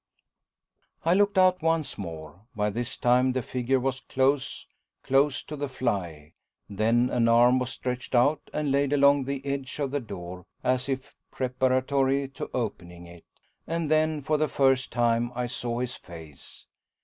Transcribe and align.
I 1.05 1.13
looked 1.13 1.37
out 1.37 1.61
once 1.61 1.95
more. 1.95 2.47
By 2.55 2.71
this 2.71 2.97
time 2.97 3.33
the 3.33 3.43
figure 3.43 3.79
was 3.79 3.99
close, 3.99 4.65
close 5.03 5.43
to 5.43 5.55
the 5.55 5.69
fly. 5.69 6.33
Then 6.67 7.11
an 7.11 7.27
arm 7.27 7.59
was 7.59 7.69
stretched 7.69 8.15
out 8.15 8.41
and 8.51 8.71
laid 8.71 8.93
along 8.93 9.25
the 9.25 9.45
edge 9.45 9.77
of 9.77 9.91
the 9.91 9.99
door, 9.99 10.47
as 10.63 10.89
if 10.89 11.13
preparatory 11.29 12.27
to 12.29 12.49
opening 12.51 13.05
it, 13.05 13.25
and 13.67 13.91
then, 13.91 14.23
for 14.23 14.37
the 14.37 14.47
first 14.49 14.91
time 14.91 15.31
I 15.35 15.45
saw 15.45 15.77
his 15.81 15.95
face. 15.95 16.65